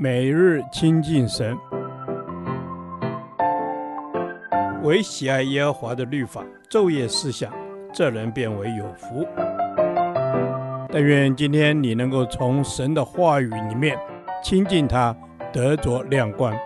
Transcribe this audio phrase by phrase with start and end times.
[0.00, 1.58] 每日亲近神，
[4.84, 7.52] 唯喜爱耶和华的律法，昼夜思想，
[7.92, 9.26] 这人便为有福。
[10.92, 13.98] 但愿今天你能够从神的话语里面
[14.40, 15.16] 亲近他，
[15.52, 16.56] 得着亮光。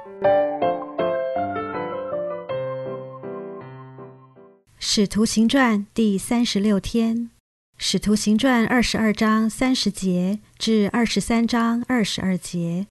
[4.78, 7.30] 使徒行传第三十六天，
[7.78, 12.88] 使徒行传二十二章三十节至二十三章二十二节，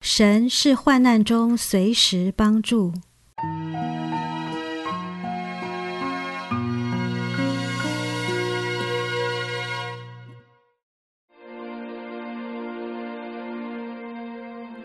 [0.00, 2.92] 神是患难中随时帮助。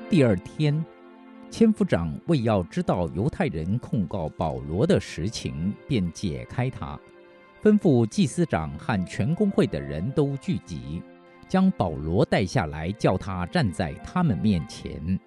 [0.09, 0.84] 第二天，
[1.49, 6.99] 千夫长为要知道犹太人控告保罗的实情，便解开他，
[7.63, 11.02] 吩咐祭司长和全公会的人都聚集，
[11.53, 15.20] 将保罗带下来，叫他站在他们面前。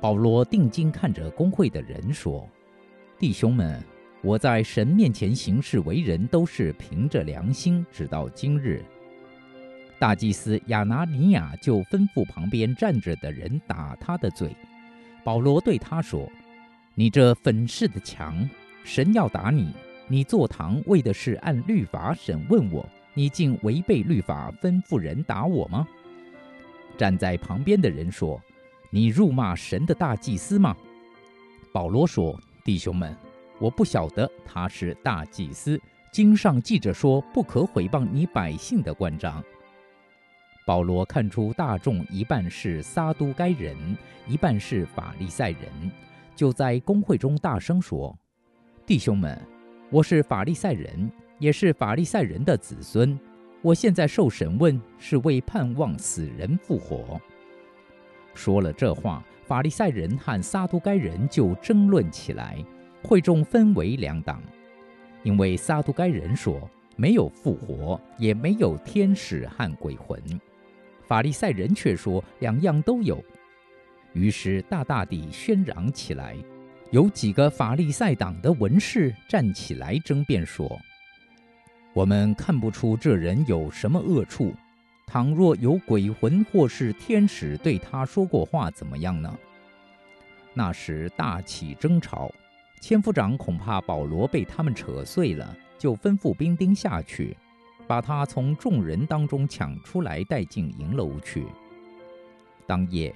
[0.00, 2.44] 保罗定睛看着工会的人说
[3.20, 3.80] ：“弟兄们，
[4.20, 8.84] 我在神面前行事为人，都是凭着良心，直到今日。”
[9.96, 14.50] 大祭司亚拿尼亚就吩咐旁边站着的人打他的嘴。
[15.22, 16.28] 保罗对他说
[16.96, 18.50] ：“你这粉饰的墙，
[18.82, 19.72] 神要打你。
[20.08, 22.84] 你坐堂为的是按律法审问我，
[23.18, 25.84] 你竟违背律法吩咐人打我吗？”
[26.96, 28.40] 站在旁边的人说
[28.90, 30.76] ：“你辱骂神的大祭司吗？”
[31.74, 33.16] 保罗说：“弟兄们，
[33.58, 35.80] 我不晓得他是大祭司。
[36.12, 39.42] 经上记着说，不可毁谤你百姓的官长。”
[40.64, 43.76] 保罗看出大众一半是撒都该人，
[44.28, 45.90] 一半是法利赛人，
[46.36, 48.16] 就在公会中大声说
[48.86, 49.36] ：“弟兄们，
[49.90, 53.18] 我是法利赛人，也是法利赛人的子孙。
[53.60, 57.20] 我现在受审问，是为盼望死人复活。”
[58.34, 62.56] 说了这话，法利赛人和撒都该人就争论起来，
[63.02, 64.40] 会众分为两党，
[65.24, 70.22] 因为撒都该人说没有复活，也没有天使和鬼魂。
[71.06, 73.20] 法利赛人却说两样都有，
[74.12, 76.36] 于是大大地喧嚷起来。
[76.90, 80.78] 有几个法利赛党的文士站起来争辩说
[81.98, 84.54] ：“我们看不出这人有什么恶处，
[85.04, 89.36] 倘若有鬼魂或是天使对他说过话，怎么样呢？”
[90.54, 92.30] 那时大起争吵，
[92.80, 97.36] 千夫长恐怕保罗被他们扯碎了，就吩咐兵丁下去。
[97.88, 101.46] 把他从众人当中抢出来，带进营楼去。
[102.64, 103.12] 当夜，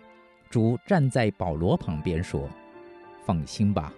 [0.51, 2.51] 主站在保罗旁边说
[3.25, 3.93] ：“放心吧，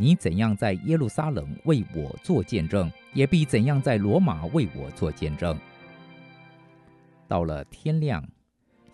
[0.00, 5.54] 你怎样在耶路撒冷为我做见证，也必怎样在罗马为我做见证。”
[7.28, 8.26] 到了天亮，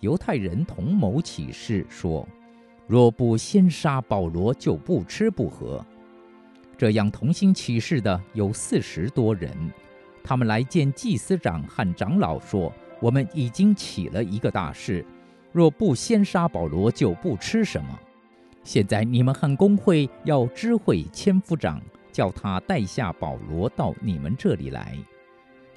[0.00, 2.28] 犹太人同谋起誓说
[2.88, 5.86] ：“若不先杀保罗，就不吃不喝。”
[6.76, 9.50] 这样同心起誓的有四十多人。
[10.24, 15.06] 他们来见祭司长和长老，说：“我们已经起了一个大事，
[15.52, 17.96] 若不先杀保罗，就不吃什么。
[18.66, 24.98] 现在你们和工会要知会千夫长，叫他带下保罗到你们这里来。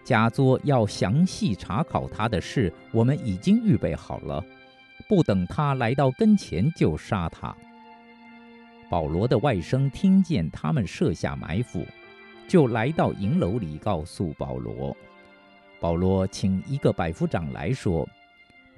[0.04, 4.44] 假作要详细查考他的事，我们已经预备好了，
[5.08, 7.56] 不等他来到跟前就杀他。”
[8.90, 11.86] 保罗的外甥听见他们设下埋伏。
[12.48, 14.98] 就来到营楼里，告诉保罗。
[15.80, 18.10] 保罗请一个百夫长来说：“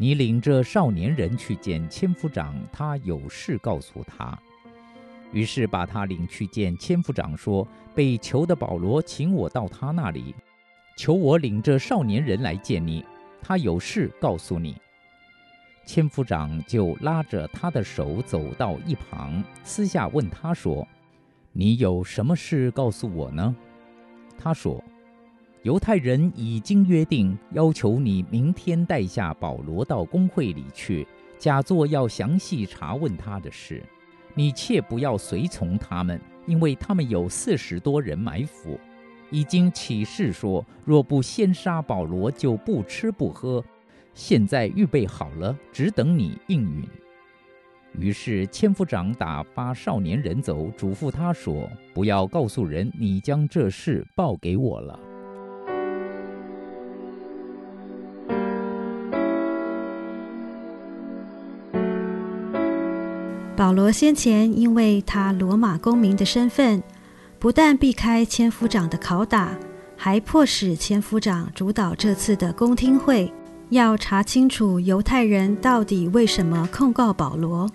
[0.01, 4.35] 你领着少年人去见千夫长，他有事告诉他。”
[5.31, 10.34] 于是把他领去见千夫长，说：“被囚的保罗，请我到他那里，
[10.97, 13.06] 求我领着少年人来见你，
[13.44, 14.75] 他有事告诉你。”
[15.85, 20.88] 千夫长就拉着他的手走到一旁，私下问他说。
[21.53, 23.56] 你有什么事告诉我呢？
[24.35, 24.83] 他说
[25.63, 31.07] ：“犹太人已经约定，要求你明天带下保罗到公会里去，
[31.38, 33.83] 假作要详细查问他的事。
[34.33, 38.80] 你切不要随从他们，因为他们有四十多人埋伏，
[39.30, 43.63] 已经起誓说，若不先杀保罗，就不吃不喝。
[44.15, 46.83] 现在预备好了，只等你应允。”
[48.00, 55.00] 于是千夫长打发少年人走，嘱咐他说：“不要告诉人，你将这事报给我了。”
[63.62, 66.81] 保罗先前因为他罗马公民的身份，
[67.38, 69.56] 不但避开千夫长的拷打，
[69.96, 73.31] 还迫使千夫长主导这次的公听会。
[73.69, 77.69] 要查清楚犹太人到底为什么控告保罗。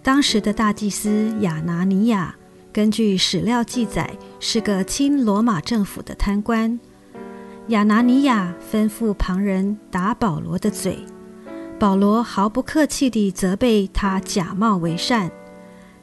[0.00, 2.36] 当时的大祭司亚拿尼亚，
[2.72, 4.08] 根据史料记载，
[4.38, 6.78] 是个亲罗马政府的贪官。
[7.66, 11.00] 亚拿尼亚吩咐旁人打保罗的嘴，
[11.80, 15.30] 保罗毫不客气地责备他假冒为善。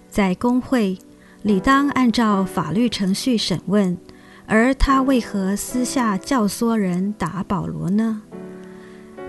[0.10, 0.98] 在公会，
[1.44, 3.96] 理当按照法律程序审问，
[4.48, 8.24] 而他为何私下教唆人打保罗呢？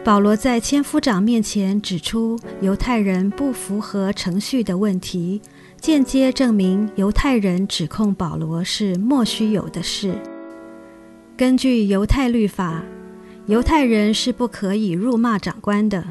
[0.02, 5.42] 保罗在千夫长面前指出犹太人不符合程序的问题。
[5.78, 10.14] 间接证明犹太人指控保罗是莫须有的事。
[11.36, 12.82] 根据犹太律法，
[13.44, 16.02] 犹太人是不可以辱骂长官的。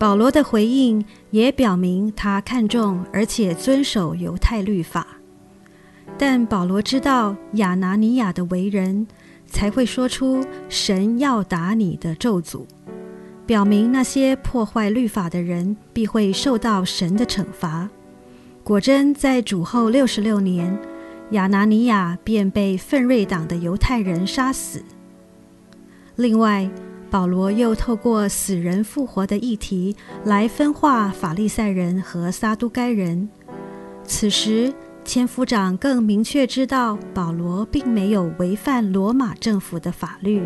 [0.00, 5.06] 保罗的回应也表明他看重而且遵守犹太律法。
[6.16, 9.06] 但保罗知道亚拿尼亚的为人，
[9.46, 12.62] 才会说出“神要打你”的咒诅，
[13.44, 17.90] 表明那些破坏律法的人必会受到神的惩罚。
[18.64, 20.78] 果真，在主后六十六年，
[21.32, 24.82] 亚拿尼亚便被奋锐党的犹太人杀死。
[26.16, 26.70] 另外，
[27.10, 33.28] 保罗又透过死人复活的议题来分化法利赛人和撒都该人。
[34.04, 34.72] 此时，
[35.04, 40.44] 千夫长更明确知道保罗并没有违反罗马政府的法律。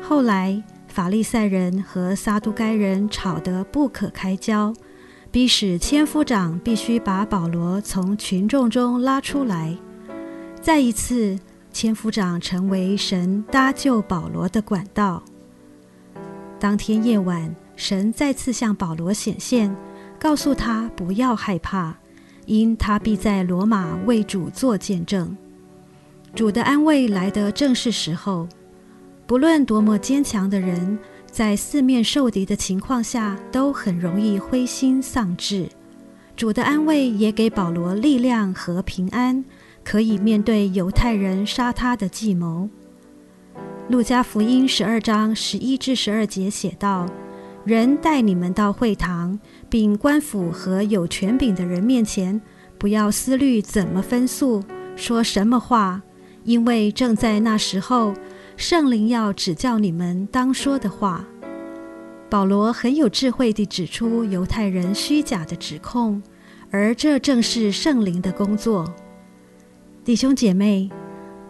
[0.00, 4.72] 后来，法利赛人和撒都该人吵得不可开交。
[5.32, 9.76] 逼使千夫长必须把保罗从群众中拉出来。
[10.60, 11.36] 再一次，
[11.72, 15.20] 千夫长成为神搭救保罗的管道。
[16.58, 19.74] 当天夜晚，神再次向保罗显现，
[20.18, 21.94] 告诉他不要害怕，
[22.46, 25.36] 因他必在罗马为主做见证。
[26.34, 28.48] 主的安慰来得正是时候。
[29.26, 30.98] 不论多么坚强的人，
[31.30, 35.68] 在四面受敌的情况下，都很容易灰心丧志。
[36.36, 39.44] 主的安慰也给保罗力量和平安，
[39.82, 42.68] 可以面对犹太人杀他的计谋。
[43.88, 47.06] 路加福音十二章十一至十二节写道
[47.64, 49.38] ：“人带你们到会堂，
[49.68, 52.40] 并官府和有权柄的人面前，
[52.78, 54.64] 不要思虑怎么分诉，
[54.96, 56.02] 说什么话，
[56.44, 58.14] 因为正在那时候。”
[58.56, 61.24] 圣灵要指教你们当说的话。
[62.30, 66.22] 保罗很有智慧地指出犹太人虚假的指控，
[66.70, 68.94] 而这正是圣灵的工作。
[70.04, 70.88] 弟兄姐妹，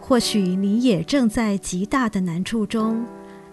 [0.07, 3.07] 或许你也正在极大的难处中，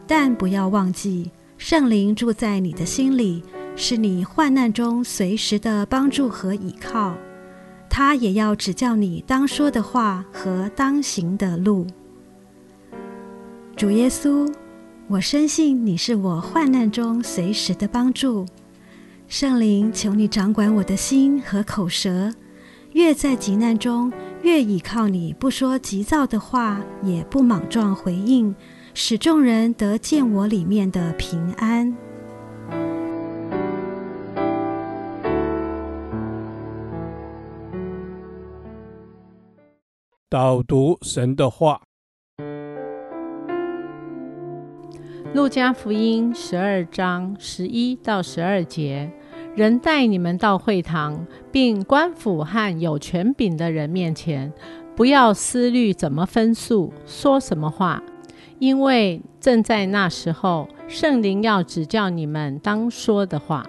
[0.05, 3.41] 但不要忘记，圣灵住在你的心里，
[3.77, 7.15] 是你患难中随时的帮助和依靠。
[7.89, 11.87] 他也要指教你当说的话和当行的路。
[13.77, 14.53] 主耶稣，
[15.07, 18.45] 我深信你是我患难中随时的帮助。
[19.29, 22.33] 圣灵，求你掌管我的心和口舌，
[22.93, 24.11] 越在急难中，
[24.41, 28.53] 越倚靠你，不说急躁的话，也不莽撞回应，
[28.93, 31.95] 使众人得见我里面的平安。
[40.29, 41.81] 导读神的话。
[45.33, 49.09] 路加福音十二章十一到十二节：
[49.53, 54.51] 人带你们到会堂，并官府和有权柄的人面前，
[54.95, 58.01] 不要思虑怎么分数，说什么话，
[58.59, 63.65] 因为正在那时候，圣灵要指教你们当说的话。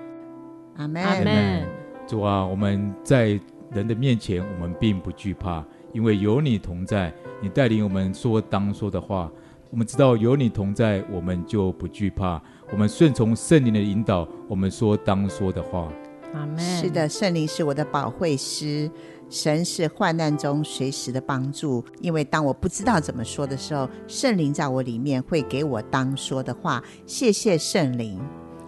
[0.76, 1.02] 阿门。
[1.02, 1.64] 阿门。
[2.06, 3.40] 主啊，我们在
[3.72, 9.28] 人的面前，我们并不惧怕，因为有你同在，你带领我们说当说的话。
[9.70, 12.40] 我们知道有你同在，我们就不惧怕。
[12.72, 15.92] 我们顺从圣灵的引导，我们说当说的话。
[16.32, 16.58] 阿门。
[16.58, 18.90] 是的，圣灵是我的保惠师，
[19.28, 21.84] 神是患难中随时的帮助。
[22.00, 26.82] 因为当我不知道怎么说的时候，圣灵在我里面会给我当说的话。
[27.04, 28.18] 谢谢圣灵。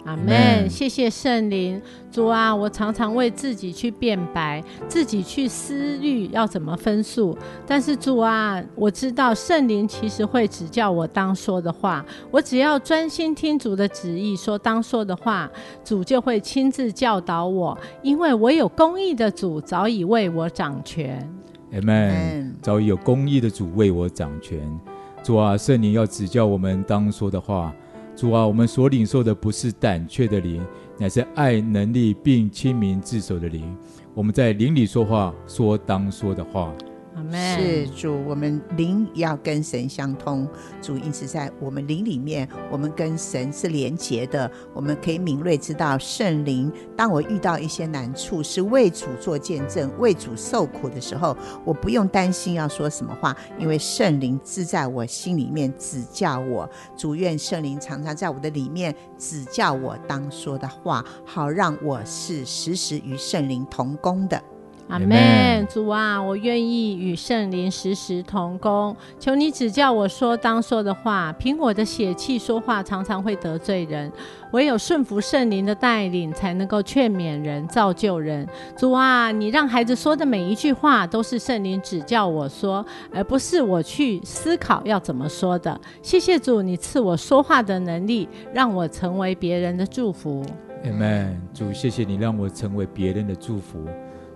[0.04, 1.80] 阿门，谢谢圣灵，
[2.12, 7.36] 主啊，我常常为自己去辩白，自己去思虑要怎么分数。
[7.66, 15.50] 但是主啊，我知道圣灵其实会指教我当说的话，我只要专心听主的旨意，说当说的话，
[15.82, 21.26] 主就会亲自教导我，因为我有公义的主早已为我掌权。
[21.72, 24.60] 阿门，早已有公义的主为我掌权。
[25.22, 27.74] 主啊，圣灵要指教我们当说的话。
[28.16, 30.64] 主啊，我们所领受的不是胆怯的灵，
[30.98, 33.76] 乃是爱、能力并亲民自守的灵。
[34.14, 36.72] 我们在灵里说话，说当说的话。
[37.32, 40.46] 是主，我们灵要跟神相通。
[40.82, 44.50] 主，因此在我们灵里面，我们跟神是连结的。
[44.72, 46.72] 我们可以敏锐知道圣灵。
[46.96, 56.68] 当我遇到一些难处，是为主做见证、为主受苦的时候，我不用担心要说什么话，因为圣灵自在我心里面指教我。
[56.96, 64.42] 主，愿圣灵常常在我的里面指教我当说的话，好让我是时时与圣灵同工的。
[64.86, 71.32] 阿门，主啊，我愿意与圣灵时时同工，求你指教我说当说的话。
[71.38, 74.12] 凭我的血气说话，常常会得罪人，
[74.52, 78.46] 唯有顺服圣灵的带领，才能够劝勉人、造就人。
[78.76, 85.80] 主啊，你让孩子说的每一句话都是圣灵指教我说，而不是我去思考要怎么说的。
[86.02, 90.44] 谢谢主，你赐我说话的能力，让我成为别人的祝福。
[90.84, 93.82] 阿门，主，谢谢你让我成为别人的祝福。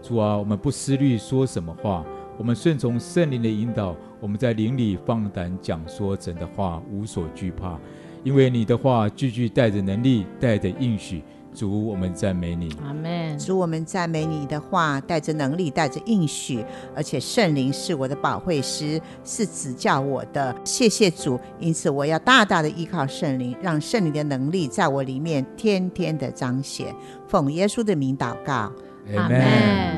[0.08, 2.02] 主啊，我们不思虑说什么话，
[2.38, 7.78] 我们顺从圣灵的引导，我们在灵里放胆讲说神的话，无所惧怕，
[8.24, 11.22] 因为你的话句句带着能力，带着应许。
[11.54, 12.74] 主，我们赞美你。
[12.86, 13.38] 阿门。
[13.38, 16.64] 主，我们赞美你的话带着能力，带着应许，
[16.96, 20.56] 而且圣灵是我的保惠师，是指教我的。
[20.64, 26.94] 谢谢主，因此我要大大的依靠圣灵，让圣灵的能力在我里面天天的彰显。
[27.26, 28.72] 奉耶稣的名祷告。
[29.16, 29.97] 阿门。